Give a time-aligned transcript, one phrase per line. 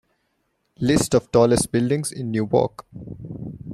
[0.79, 2.87] List of tallest buildings in Newark.